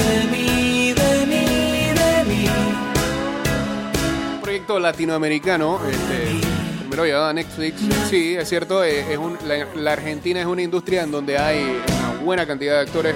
[4.42, 6.46] proyecto latinoamericano, este,
[6.80, 7.76] primero llegado a Netflix,
[8.10, 11.80] sí, es cierto, eh, es un- la, la Argentina es una industria en donde hay
[11.88, 13.14] una buena cantidad de actores,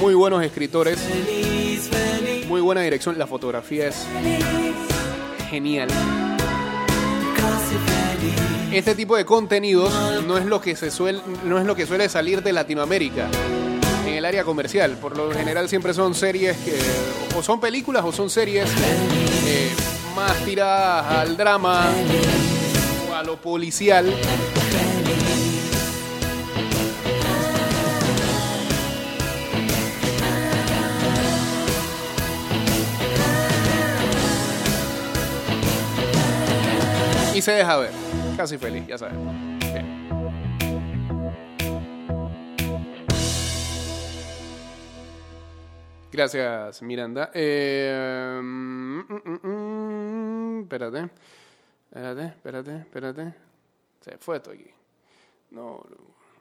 [0.00, 0.98] muy buenos escritores,
[2.48, 4.04] muy buena dirección, la fotografía es
[5.48, 5.88] genial.
[8.72, 9.92] Este tipo de contenidos
[10.26, 13.28] no es lo que se suele, no es lo que suele salir de Latinoamérica
[14.06, 14.96] en el área comercial.
[15.00, 16.78] Por lo general siempre son series que
[17.36, 18.70] o son películas o son series
[19.46, 19.70] eh,
[20.14, 21.84] más tiradas al drama
[23.10, 24.14] o a lo policial.
[37.34, 38.09] Y se deja ver.
[38.40, 39.18] Casi feliz, ya sabes.
[46.10, 47.30] Gracias, Miranda.
[47.34, 51.10] Eh, mm, mm, mm, espérate.
[51.90, 53.34] Espérate, espérate, espérate.
[54.00, 54.70] Se fue esto aquí.
[55.50, 55.84] No.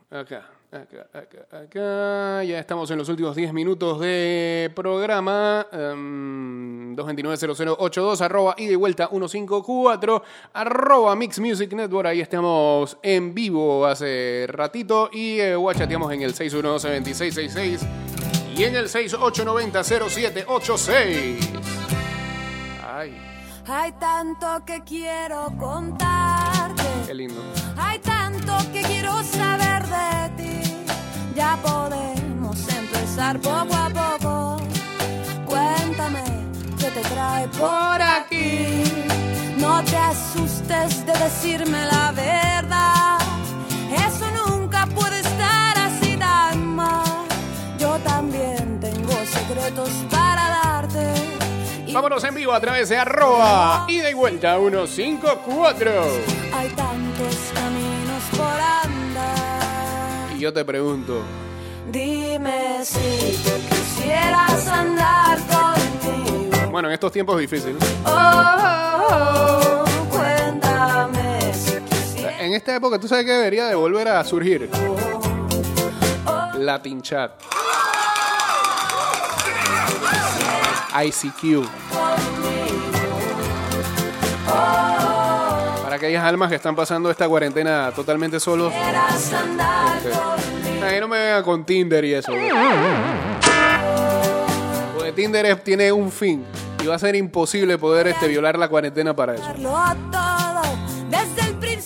[0.10, 2.44] Acá, acá, acá, acá.
[2.44, 5.66] Ya estamos en los últimos 10 minutos de programa.
[5.72, 12.08] Um, 229-0082, arroba y vuelta 154, arroba Mix Music Network.
[12.08, 17.80] Ahí estamos en vivo hace ratito y eh, guachateamos en el 612-2666
[18.56, 21.38] y en el 6890-0786.
[22.86, 23.18] Ay,
[23.68, 26.84] Hay tanto que quiero contarte.
[27.08, 27.42] qué lindo.
[27.78, 30.39] Hay tanto que quiero saber de ti.
[31.36, 34.58] Ya podemos empezar poco a poco.
[35.46, 36.24] Cuéntame
[36.78, 38.84] qué te trae por aquí.
[39.58, 43.20] No te asustes de decirme la verdad.
[44.08, 47.26] Eso nunca puede estar así tan mal.
[47.78, 51.14] Yo también tengo secretos para darte.
[51.92, 55.92] Vámonos en vivo a través de arroba ida y vuelta 154.
[60.40, 61.22] Y yo te pregunto,
[61.92, 66.72] Dime si tú quisieras andar contigo.
[66.72, 67.76] bueno, en estos tiempos difíciles.
[68.06, 72.40] Oh, oh, oh, cuéntame si quisieras.
[72.40, 74.70] En esta época, ¿tú sabes que debería de volver a surgir?
[76.58, 77.32] Latin Chat.
[81.04, 81.68] ICQ.
[86.10, 88.74] Aquellas almas que están pasando esta cuarentena totalmente solos.
[88.74, 92.32] Andar este, Ahí no me vengan con Tinder y eso.
[94.96, 96.44] Porque Tinder es- tiene un fin.
[96.82, 99.44] Y va a ser imposible poder este, violar la cuarentena para eso.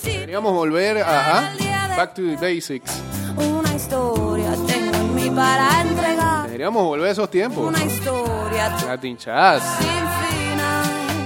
[0.06, 1.52] Deberíamos volver a
[1.98, 2.92] Back to the Basics.
[3.36, 6.46] Una historia tengo en mí para entregar.
[6.46, 7.68] Deberíamos volver a esos tiempos.
[7.68, 9.18] Una historia Latin.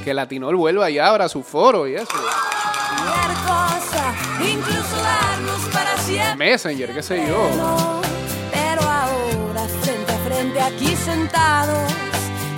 [0.04, 2.08] Que Latinol vuelva y abra su foro y eso.
[6.38, 7.50] Messenger, qué sé yo.
[8.52, 11.92] Pero ahora, frente a frente, aquí sentados,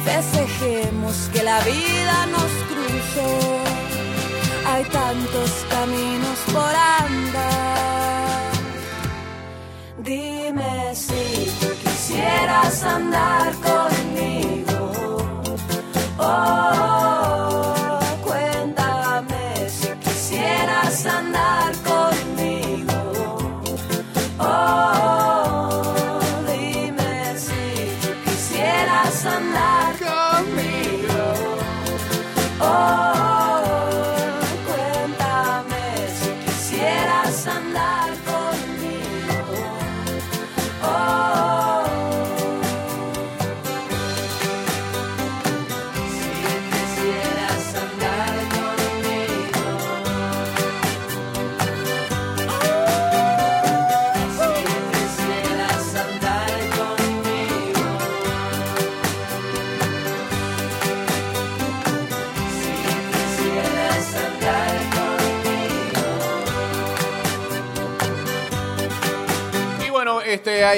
[0.05, 3.29] festejemos que la vida nos cruzó.
[4.67, 8.51] Hay tantos caminos por andar.
[9.99, 14.38] Dime si tú quisieras andar conmigo.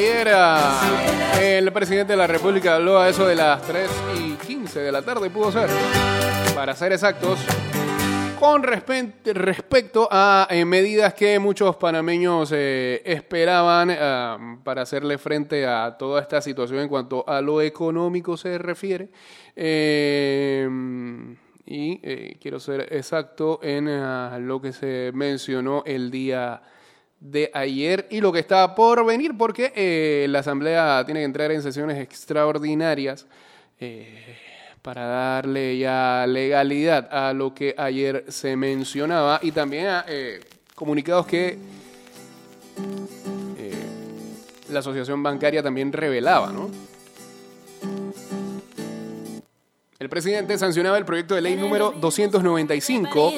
[0.06, 0.28] Ayer
[1.42, 3.90] el presidente de la República habló a eso de las 3
[4.20, 5.70] y 15 de la tarde, pudo ser,
[6.56, 7.40] para ser exactos,
[8.40, 15.68] con respe- respecto a eh, medidas que muchos panameños eh, esperaban ah, para hacerle frente
[15.68, 19.10] a toda esta situación en cuanto a lo económico se refiere.
[19.56, 20.68] Eh,
[21.68, 23.86] y eh, quiero ser exacto en
[24.48, 26.60] lo que se mencionó el día
[27.22, 31.52] de ayer y lo que está por venir, porque eh, la Asamblea tiene que entrar
[31.52, 33.28] en sesiones extraordinarias
[33.80, 34.38] eh,
[34.82, 40.40] para darle ya legalidad a lo que ayer se mencionaba y también a eh,
[40.74, 41.60] comunicados que
[43.58, 43.74] eh,
[44.70, 46.72] la Asociación Bancaria también revelaba, ¿no?
[50.02, 53.34] El presidente sancionaba el proyecto de ley número 295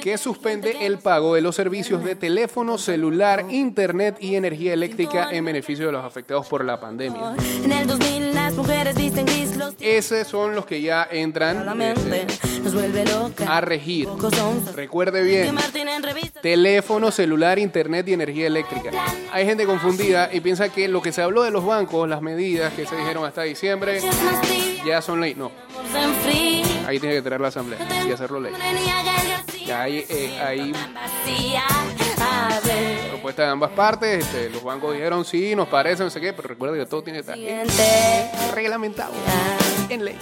[0.00, 5.44] que suspende el pago de los servicios de teléfono, celular, internet y energía eléctrica en
[5.44, 7.34] beneficio de los afectados por la pandemia.
[7.62, 13.56] En el 2000 las mujeres visten gris, los Esos son los que ya entran loca.
[13.56, 14.08] a regir.
[14.74, 15.54] Recuerde bien,
[16.40, 18.90] teléfono, celular, internet y energía eléctrica.
[19.32, 22.72] Hay gente confundida y piensa que lo que se habló de los bancos, las medidas
[22.72, 24.00] que se dijeron hasta diciembre,
[24.86, 25.34] ya son ley.
[25.34, 25.52] No.
[26.86, 28.52] Ahí tiene que tener la asamblea y hacerlo ley.
[29.72, 30.72] Hay, eh, hay
[33.10, 34.24] propuestas de ambas partes.
[34.24, 37.22] este, los bancos dijeron sí, nos parece, no sé qué, pero recuerda que todo tiene
[37.22, 39.12] que estar reglamentado
[39.88, 40.18] en ley.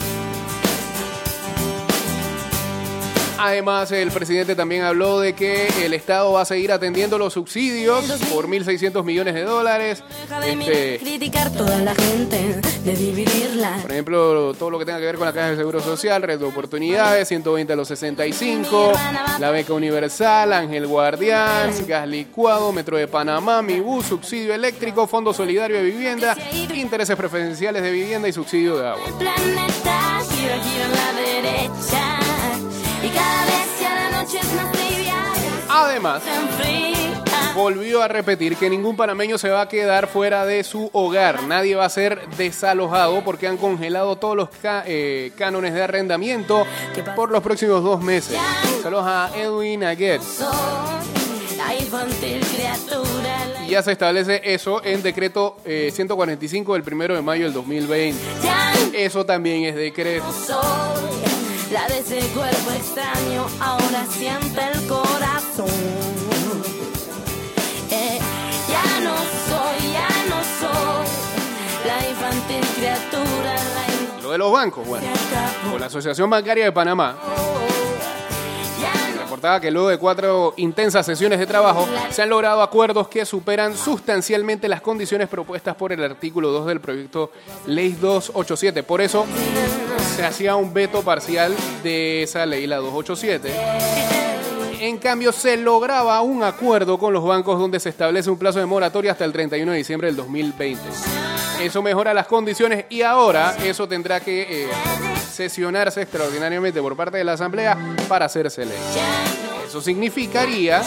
[3.38, 8.04] Además, el presidente también habló de que el Estado va a seguir atendiendo los subsidios
[8.32, 10.02] por 1.600 millones de dólares.
[10.44, 13.78] Este, criticar toda la gente, de dividirla.
[13.80, 16.38] por ejemplo, todo lo que tenga que ver con la caja de seguro social, red
[16.38, 18.92] de oportunidades, 120 a los 65,
[19.38, 25.32] la beca universal, Ángel Guardián, gas licuado, Metro de Panamá, Mi Bus, subsidio eléctrico, Fondo
[25.32, 26.36] Solidario de Vivienda,
[26.74, 29.04] intereses preferenciales de vivienda y subsidio de agua.
[29.06, 32.27] El planeta gira, gira en la derecha.
[35.68, 36.22] Además,
[37.54, 41.42] volvió a repetir que ningún panameño se va a quedar fuera de su hogar.
[41.42, 44.48] Nadie va a ser desalojado porque han congelado todos los
[44.86, 46.66] eh, cánones de arrendamiento
[47.16, 48.38] por los próximos dos meses.
[48.82, 50.20] Saludos a Edwin Aguet.
[53.66, 58.18] Y ya se establece eso en decreto eh, 145 del primero de mayo del 2020.
[58.42, 60.24] Ya Eso también es decreto.
[61.72, 63.46] La de ese cuerpo extraño.
[63.60, 65.66] Ahora siente el corazón.
[67.90, 68.18] Eh,
[68.68, 69.16] ya no
[69.48, 71.06] soy, ya no soy
[71.86, 73.54] la infantil criatura.
[73.54, 75.06] La Lo de los bancos, bueno.
[75.70, 77.16] Con la Asociación Bancaria de Panamá
[79.28, 83.76] reportaba que luego de cuatro intensas sesiones de trabajo se han logrado acuerdos que superan
[83.76, 87.30] sustancialmente las condiciones propuestas por el artículo 2 del proyecto
[87.66, 88.82] Ley 287.
[88.84, 89.26] Por eso
[90.16, 93.52] se hacía un veto parcial de esa ley, la 287.
[94.80, 98.66] En cambio, se lograba un acuerdo con los bancos donde se establece un plazo de
[98.66, 101.37] moratoria hasta el 31 de diciembre del 2020.
[101.60, 104.68] Eso mejora las condiciones y ahora eso tendrá que eh,
[105.30, 107.76] sesionarse extraordinariamente por parte de la Asamblea
[108.08, 108.78] para hacerse ley.
[109.66, 110.82] Eso significaría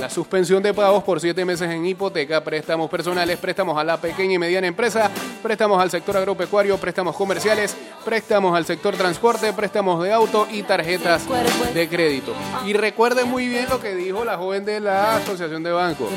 [0.00, 4.34] la suspensión de pagos por siete meses en hipoteca, préstamos personales, préstamos a la pequeña
[4.34, 5.10] y mediana empresa,
[5.42, 11.26] préstamos al sector agropecuario, préstamos comerciales, préstamos al sector transporte, préstamos de auto y tarjetas
[11.74, 12.32] de crédito.
[12.64, 16.08] Y recuerde muy bien lo que dijo la joven de la Asociación de Bancos.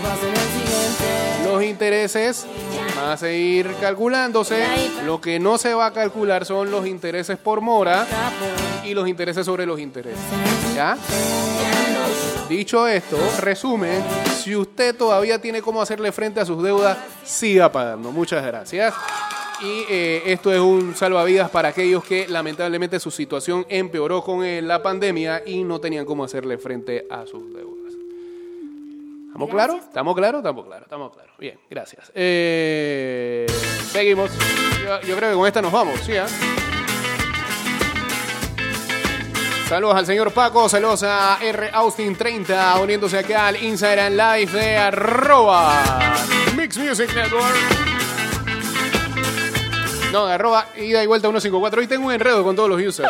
[1.44, 2.46] Los intereses
[2.96, 4.66] van a seguir calculándose.
[5.06, 8.06] Lo que no se va a calcular son los intereses por mora
[8.86, 10.20] y los intereses sobre los intereses.
[10.76, 10.98] ¿Ya?
[12.50, 14.04] Dicho esto, resumen,
[14.44, 18.12] si usted todavía tiene cómo hacerle frente a sus deudas, siga pagando.
[18.12, 18.94] Muchas gracias.
[19.62, 24.62] Y eh, esto es un salvavidas para aquellos que lamentablemente su situación empeoró con eh,
[24.62, 27.73] la pandemia y no tenían cómo hacerle frente a sus deudas.
[29.34, 29.78] ¿Estamos claros?
[29.78, 30.40] ¿Estamos claros?
[30.42, 31.34] Estamos claros, estamos claros.
[31.40, 32.12] Bien, gracias.
[32.14, 33.48] Eh,
[33.92, 34.30] seguimos.
[34.86, 36.16] Yo, yo creo que con esta nos vamos, ¿sí?
[36.16, 36.28] ah?
[39.68, 41.72] Saludos al señor Paco, saludos a R.
[41.74, 45.82] Austin 30, uniéndose acá al Instagram Live de arroba
[46.56, 47.56] Mix Music Network.
[50.12, 51.82] No, de arroba ida y vuelta 154.
[51.82, 53.10] Hoy tengo un enredo con todos los users.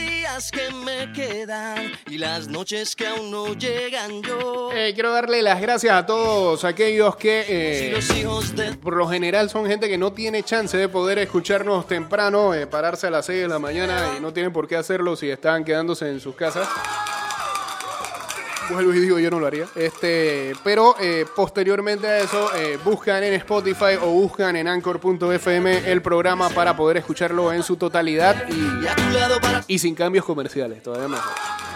[0.31, 4.21] que me quedan y las noches que aún no llegan.
[4.23, 7.99] Yo Eh, quiero darle las gracias a todos aquellos que eh,
[8.81, 13.07] por lo general son gente que no tiene chance de poder escucharnos temprano, eh, pararse
[13.07, 16.07] a las 6 de la mañana y no tienen por qué hacerlo si están quedándose
[16.07, 16.67] en sus casas.
[18.71, 19.65] Yo no lo haría.
[19.75, 26.01] Este, pero eh, posteriormente a eso, eh, buscan en Spotify o buscan en anchor.fm el
[26.01, 31.70] programa para poder escucharlo en su totalidad y, y sin cambios comerciales, todavía mejor.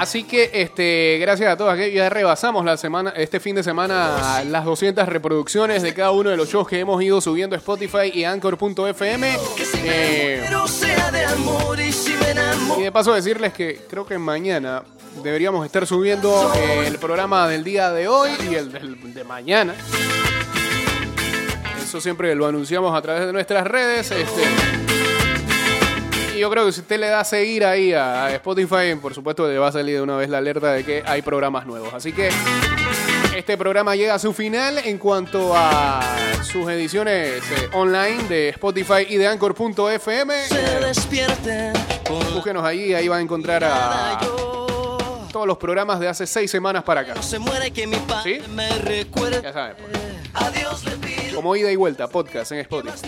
[0.00, 4.42] Así que este, gracias a todos aquellos, ya rebasamos la semana, este fin de semana
[4.46, 8.10] las 200 reproducciones de cada uno de los shows que hemos ido subiendo a Spotify
[8.12, 9.36] y Anchor.fm.
[9.84, 10.42] Eh,
[12.78, 14.82] y de paso decirles que creo que mañana
[15.22, 16.50] deberíamos estar subiendo
[16.86, 19.74] el programa del día de hoy y el del- de mañana.
[21.82, 24.10] Eso siempre lo anunciamos a través de nuestras redes.
[24.12, 24.42] Este,
[26.40, 29.58] yo creo que si usted le da a seguir ahí a, Spotify, por supuesto le
[29.58, 31.92] va a salir de una vez la alerta de que hay programas nuevos.
[31.92, 32.30] Así que
[33.36, 36.00] este programa llega a su final en cuanto a
[36.42, 40.34] sus ediciones eh, online de Spotify y de Anchor.fm.
[42.34, 44.18] Búsquenos ahí, ahí va a encontrar a
[45.30, 47.22] todos los programas de hace seis semanas para acá.
[47.22, 48.40] se muera y que mi ¿Sí?
[48.54, 51.34] me recuerde Ya saben, pues.
[51.34, 53.06] como ida y vuelta, podcast en Spotify.